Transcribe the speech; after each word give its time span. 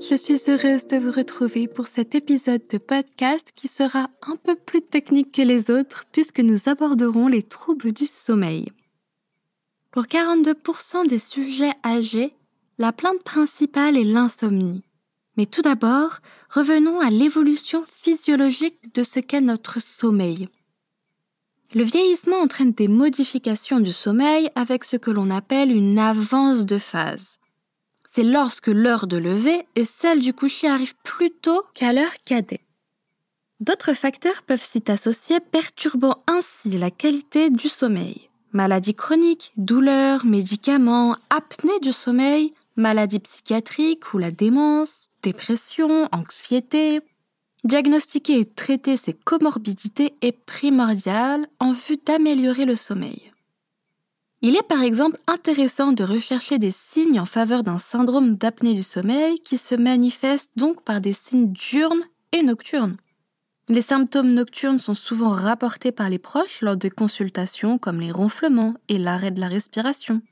Je 0.00 0.14
suis 0.14 0.38
heureuse 0.48 0.86
de 0.86 0.96
vous 0.96 1.10
retrouver 1.10 1.66
pour 1.66 1.88
cet 1.88 2.14
épisode 2.14 2.62
de 2.70 2.78
podcast 2.78 3.50
qui 3.56 3.66
sera 3.66 4.08
un 4.22 4.36
peu 4.36 4.54
plus 4.54 4.80
technique 4.80 5.32
que 5.32 5.42
les 5.42 5.72
autres 5.72 6.04
puisque 6.12 6.38
nous 6.38 6.68
aborderons 6.68 7.26
les 7.26 7.42
troubles 7.42 7.90
du 7.92 8.06
sommeil. 8.06 8.68
Pour 9.90 10.04
42% 10.04 11.08
des 11.08 11.18
sujets 11.18 11.72
âgés, 11.84 12.32
la 12.78 12.92
plainte 12.92 13.24
principale 13.24 13.96
est 13.96 14.04
l'insomnie. 14.04 14.82
Mais 15.36 15.46
tout 15.46 15.62
d'abord, 15.62 16.18
revenons 16.48 17.00
à 17.00 17.10
l'évolution 17.10 17.84
physiologique 17.90 18.94
de 18.94 19.02
ce 19.02 19.18
qu'est 19.18 19.40
notre 19.40 19.80
sommeil. 19.82 20.48
Le 21.74 21.82
vieillissement 21.82 22.38
entraîne 22.38 22.72
des 22.72 22.88
modifications 22.88 23.80
du 23.80 23.92
sommeil 23.92 24.48
avec 24.54 24.84
ce 24.84 24.96
que 24.96 25.10
l'on 25.10 25.30
appelle 25.30 25.72
une 25.72 25.98
avance 25.98 26.66
de 26.66 26.78
phase 26.78 27.38
c'est 28.12 28.22
lorsque 28.22 28.68
l'heure 28.68 29.06
de 29.06 29.16
lever 29.16 29.66
et 29.74 29.84
celle 29.84 30.20
du 30.20 30.32
coucher 30.32 30.68
arrivent 30.68 30.96
plus 31.02 31.30
tôt 31.30 31.62
qu'à 31.74 31.92
l'heure 31.92 32.14
cadet. 32.24 32.60
D'autres 33.60 33.94
facteurs 33.94 34.42
peuvent 34.42 34.64
s'y 34.64 34.82
associer, 34.88 35.40
perturbant 35.40 36.22
ainsi 36.26 36.78
la 36.78 36.90
qualité 36.90 37.50
du 37.50 37.68
sommeil. 37.68 38.28
Maladies 38.52 38.94
chroniques, 38.94 39.52
douleurs, 39.56 40.24
médicaments, 40.24 41.16
apnée 41.28 41.78
du 41.80 41.92
sommeil, 41.92 42.54
maladies 42.76 43.18
psychiatriques 43.18 44.14
ou 44.14 44.18
la 44.18 44.30
démence, 44.30 45.08
dépression, 45.22 46.08
anxiété. 46.12 47.00
Diagnostiquer 47.64 48.38
et 48.38 48.46
traiter 48.46 48.96
ces 48.96 49.12
comorbidités 49.12 50.14
est 50.22 50.32
primordial 50.32 51.48
en 51.58 51.72
vue 51.72 51.98
d'améliorer 52.06 52.64
le 52.64 52.76
sommeil. 52.76 53.32
Il 54.40 54.54
est 54.54 54.66
par 54.66 54.82
exemple 54.82 55.18
intéressant 55.26 55.90
de 55.90 56.04
rechercher 56.04 56.58
des 56.58 56.70
signes 56.70 57.18
en 57.18 57.26
faveur 57.26 57.64
d'un 57.64 57.78
syndrome 57.78 58.36
d'apnée 58.36 58.74
du 58.74 58.84
sommeil 58.84 59.40
qui 59.40 59.58
se 59.58 59.74
manifeste 59.74 60.50
donc 60.54 60.82
par 60.84 61.00
des 61.00 61.12
signes 61.12 61.52
diurnes 61.52 62.04
et 62.30 62.44
nocturnes. 62.44 62.96
Les 63.68 63.82
symptômes 63.82 64.32
nocturnes 64.32 64.78
sont 64.78 64.94
souvent 64.94 65.30
rapportés 65.30 65.90
par 65.90 66.08
les 66.08 66.20
proches 66.20 66.62
lors 66.62 66.76
de 66.76 66.88
consultations 66.88 67.78
comme 67.78 68.00
les 68.00 68.12
ronflements 68.12 68.74
et 68.88 68.98
l'arrêt 68.98 69.32
de 69.32 69.40
la 69.40 69.48
respiration. 69.48 70.22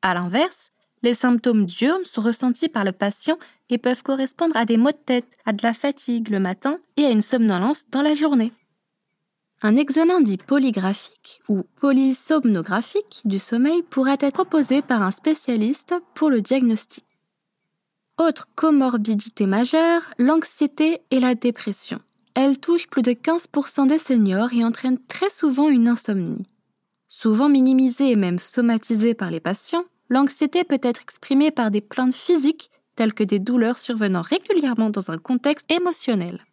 À 0.00 0.14
l'inverse, 0.14 0.72
les 1.02 1.14
symptômes 1.14 1.66
diurnes 1.66 2.04
sont 2.04 2.22
ressentis 2.22 2.68
par 2.68 2.84
le 2.84 2.92
patient 2.92 3.38
et 3.68 3.76
peuvent 3.76 4.02
correspondre 4.02 4.56
à 4.56 4.64
des 4.64 4.78
maux 4.78 4.90
de 4.90 4.96
tête, 4.96 5.36
à 5.44 5.52
de 5.52 5.62
la 5.62 5.74
fatigue 5.74 6.30
le 6.30 6.40
matin 6.40 6.78
et 6.96 7.04
à 7.04 7.10
une 7.10 7.20
somnolence 7.20 7.88
dans 7.90 8.02
la 8.02 8.14
journée. 8.14 8.52
Un 9.62 9.76
examen 9.76 10.22
dit 10.22 10.38
polygraphique 10.38 11.42
ou 11.46 11.64
polysomnographique 11.80 13.20
du 13.26 13.38
sommeil 13.38 13.82
pourrait 13.82 14.16
être 14.20 14.32
proposé 14.32 14.80
par 14.80 15.02
un 15.02 15.10
spécialiste 15.10 15.94
pour 16.14 16.30
le 16.30 16.40
diagnostic. 16.40 17.04
Autre 18.18 18.48
comorbidité 18.54 19.46
majeure, 19.46 20.14
l'anxiété 20.18 21.02
et 21.10 21.20
la 21.20 21.34
dépression. 21.34 22.00
Elle 22.34 22.58
touche 22.58 22.88
plus 22.88 23.02
de 23.02 23.12
15% 23.12 23.86
des 23.86 23.98
seniors 23.98 24.52
et 24.54 24.64
entraîne 24.64 24.98
très 25.08 25.28
souvent 25.28 25.68
une 25.68 25.88
insomnie. 25.88 26.46
Souvent 27.08 27.50
minimisée 27.50 28.12
et 28.12 28.16
même 28.16 28.38
somatisée 28.38 29.14
par 29.14 29.30
les 29.30 29.40
patients, 29.40 29.84
l'anxiété 30.08 30.64
peut 30.64 30.80
être 30.82 31.02
exprimée 31.02 31.50
par 31.50 31.70
des 31.70 31.82
plaintes 31.82 32.14
physiques 32.14 32.70
telles 32.94 33.12
que 33.12 33.24
des 33.24 33.38
douleurs 33.38 33.78
survenant 33.78 34.22
régulièrement 34.22 34.88
dans 34.88 35.10
un 35.10 35.18
contexte 35.18 35.70
émotionnel. 35.70 36.46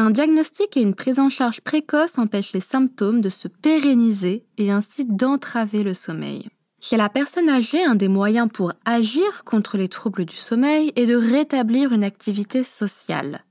Un 0.00 0.12
diagnostic 0.12 0.76
et 0.76 0.80
une 0.80 0.94
prise 0.94 1.18
en 1.18 1.28
charge 1.28 1.60
précoce 1.60 2.18
empêchent 2.18 2.52
les 2.52 2.60
symptômes 2.60 3.20
de 3.20 3.28
se 3.28 3.48
pérenniser 3.48 4.44
et 4.56 4.70
ainsi 4.70 5.04
d'entraver 5.04 5.82
le 5.82 5.92
sommeil. 5.92 6.48
Chez 6.80 6.96
la 6.96 7.08
personne 7.08 7.48
âgée, 7.48 7.84
un 7.84 7.96
des 7.96 8.06
moyens 8.06 8.48
pour 8.48 8.72
agir 8.84 9.42
contre 9.42 9.76
les 9.76 9.88
troubles 9.88 10.24
du 10.24 10.36
sommeil 10.36 10.92
est 10.94 11.06
de 11.06 11.16
rétablir 11.16 11.92
une 11.92 12.04
activité 12.04 12.62
sociale. 12.62 13.44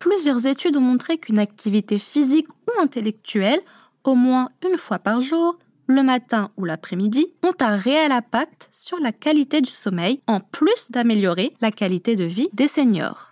Plusieurs 0.00 0.48
études 0.48 0.76
ont 0.76 0.80
montré 0.80 1.16
qu'une 1.16 1.38
activité 1.38 2.00
physique 2.00 2.48
ou 2.66 2.82
intellectuelle, 2.82 3.60
au 4.02 4.16
moins 4.16 4.48
une 4.68 4.78
fois 4.78 4.98
par 4.98 5.20
jour, 5.20 5.56
le 5.86 6.02
matin 6.02 6.50
ou 6.56 6.64
l'après-midi, 6.64 7.28
ont 7.44 7.54
un 7.60 7.76
réel 7.76 8.10
impact 8.10 8.68
sur 8.72 8.98
la 8.98 9.12
qualité 9.12 9.60
du 9.60 9.70
sommeil, 9.70 10.20
en 10.26 10.40
plus 10.40 10.90
d'améliorer 10.90 11.54
la 11.60 11.70
qualité 11.70 12.16
de 12.16 12.24
vie 12.24 12.48
des 12.52 12.66
seniors. 12.66 13.30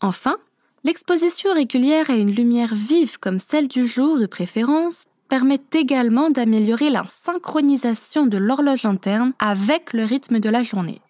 Enfin, 0.00 0.38
L'exposition 0.86 1.52
régulière 1.52 2.10
à 2.10 2.14
une 2.14 2.30
lumière 2.30 2.72
vive 2.72 3.18
comme 3.18 3.40
celle 3.40 3.66
du 3.66 3.88
jour 3.88 4.20
de 4.20 4.26
préférence 4.26 5.06
permet 5.28 5.60
également 5.72 6.30
d'améliorer 6.30 6.90
la 6.90 7.02
synchronisation 7.24 8.26
de 8.26 8.38
l'horloge 8.38 8.84
interne 8.84 9.32
avec 9.40 9.92
le 9.92 10.04
rythme 10.04 10.38
de 10.38 10.48
la 10.48 10.62
journée. 10.62 11.00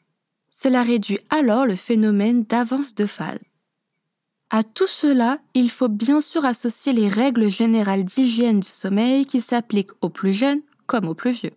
Cela 0.50 0.82
réduit 0.82 1.18
alors 1.28 1.66
le 1.66 1.76
phénomène 1.76 2.44
d'avance 2.44 2.94
de 2.94 3.04
phase. 3.04 3.40
À 4.48 4.62
tout 4.62 4.86
cela, 4.86 5.40
il 5.52 5.70
faut 5.70 5.88
bien 5.88 6.22
sûr 6.22 6.46
associer 6.46 6.94
les 6.94 7.08
règles 7.08 7.50
générales 7.50 8.04
d'hygiène 8.04 8.60
du 8.60 8.68
sommeil 8.68 9.26
qui 9.26 9.42
s'appliquent 9.42 9.92
aux 10.00 10.08
plus 10.08 10.32
jeunes 10.32 10.62
comme 10.86 11.06
aux 11.06 11.14
plus 11.14 11.32
vieux. 11.32 11.52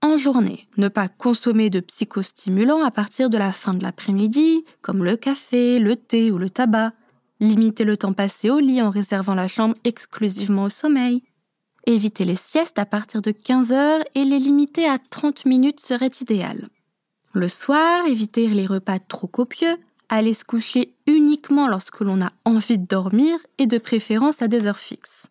En 0.00 0.16
journée, 0.16 0.68
ne 0.78 0.88
pas 0.88 1.08
consommer 1.08 1.68
de 1.68 1.80
psychostimulants 1.80 2.82
à 2.82 2.90
partir 2.90 3.28
de 3.28 3.36
la 3.36 3.52
fin 3.52 3.74
de 3.74 3.82
l'après-midi, 3.82 4.64
comme 4.80 5.04
le 5.04 5.18
café, 5.18 5.78
le 5.78 5.96
thé 5.96 6.30
ou 6.30 6.38
le 6.38 6.48
tabac, 6.48 6.92
limiter 7.42 7.84
le 7.84 7.96
temps 7.96 8.12
passé 8.12 8.50
au 8.50 8.58
lit 8.58 8.80
en 8.80 8.90
réservant 8.90 9.34
la 9.34 9.48
chambre 9.48 9.74
exclusivement 9.84 10.64
au 10.64 10.70
sommeil, 10.70 11.22
éviter 11.86 12.24
les 12.24 12.36
siestes 12.36 12.78
à 12.78 12.86
partir 12.86 13.20
de 13.20 13.32
15 13.32 13.72
heures 13.72 14.02
et 14.14 14.24
les 14.24 14.38
limiter 14.38 14.86
à 14.86 14.98
30 14.98 15.44
minutes 15.44 15.80
serait 15.80 16.10
idéal. 16.20 16.68
Le 17.32 17.48
soir, 17.48 18.06
éviter 18.06 18.46
les 18.46 18.66
repas 18.66 18.98
trop 19.00 19.26
copieux, 19.26 19.76
aller 20.08 20.34
se 20.34 20.44
coucher 20.44 20.94
uniquement 21.06 21.66
lorsque 21.66 22.00
l'on 22.00 22.20
a 22.20 22.30
envie 22.44 22.78
de 22.78 22.86
dormir 22.86 23.38
et 23.58 23.66
de 23.66 23.78
préférence 23.78 24.42
à 24.42 24.48
des 24.48 24.66
heures 24.66 24.78
fixes. 24.78 25.26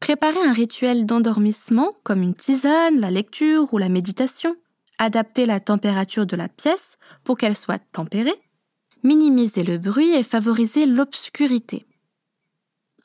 Préparer 0.00 0.40
un 0.44 0.52
rituel 0.52 1.06
d'endormissement 1.06 1.92
comme 2.02 2.22
une 2.22 2.34
tisane, 2.34 3.00
la 3.00 3.10
lecture 3.10 3.72
ou 3.72 3.78
la 3.78 3.88
méditation. 3.88 4.56
Adapter 4.98 5.46
la 5.46 5.60
température 5.60 6.26
de 6.26 6.36
la 6.36 6.48
pièce 6.48 6.98
pour 7.22 7.36
qu'elle 7.36 7.56
soit 7.56 7.78
tempérée 7.92 8.40
minimiser 9.02 9.64
le 9.64 9.78
bruit 9.78 10.12
et 10.12 10.22
favoriser 10.22 10.86
l'obscurité. 10.86 11.86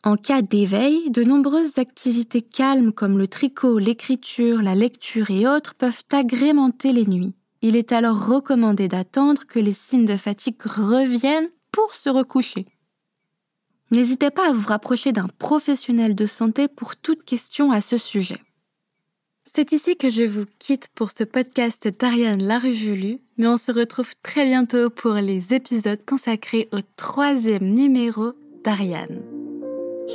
En 0.03 0.17
cas 0.17 0.41
d'éveil, 0.41 1.09
de 1.11 1.23
nombreuses 1.23 1.77
activités 1.77 2.41
calmes 2.41 2.91
comme 2.91 3.17
le 3.17 3.27
tricot, 3.27 3.79
l'écriture, 3.79 4.61
la 4.61 4.75
lecture 4.75 5.31
et 5.31 5.47
autres 5.47 5.75
peuvent 5.75 6.03
agrémenter 6.11 6.91
les 6.91 7.05
nuits. 7.05 7.35
Il 7.61 7.77
est 7.77 7.93
alors 7.93 8.27
recommandé 8.27 8.89
d'attendre 8.89 9.45
que 9.47 9.59
les 9.59 9.71
signes 9.71 10.03
de 10.03 10.17
fatigue 10.17 10.61
reviennent 10.61 11.49
pour 11.71 11.95
se 11.95 12.09
recoucher. 12.09 12.65
N'hésitez 13.91 14.31
pas 14.31 14.49
à 14.49 14.53
vous 14.53 14.67
rapprocher 14.67 15.13
d'un 15.13 15.27
professionnel 15.39 16.15
de 16.15 16.25
santé 16.25 16.67
pour 16.67 16.97
toute 16.97 17.23
question 17.23 17.71
à 17.71 17.79
ce 17.79 17.97
sujet. 17.97 18.41
C'est 19.55 19.71
ici 19.71 19.95
que 19.95 20.09
je 20.09 20.23
vous 20.23 20.45
quitte 20.57 20.87
pour 20.95 21.11
ce 21.11 21.23
podcast 21.23 21.87
d'Ariane 21.99 22.41
La 22.41 22.57
Revue 22.57 23.19
mais 23.37 23.47
on 23.47 23.57
se 23.57 23.71
retrouve 23.71 24.11
très 24.23 24.45
bientôt 24.45 24.89
pour 24.89 25.13
les 25.13 25.53
épisodes 25.53 25.99
consacrés 26.07 26.69
au 26.71 26.79
troisième 26.97 27.63
numéro 27.63 28.31
d'Ariane. 28.63 29.21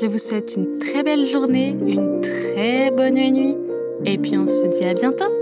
Je 0.01 0.07
vous 0.07 0.19
souhaite 0.19 0.57
une 0.57 0.79
très 0.81 1.05
belle 1.05 1.25
journée, 1.25 1.69
une 1.69 2.21
très 2.21 2.91
bonne 2.91 3.15
nuit, 3.15 3.55
et 4.05 4.19
puis 4.19 4.37
on 4.37 4.49
se 4.49 4.67
dit 4.77 4.85
à 4.85 4.95
bientôt 4.95 5.33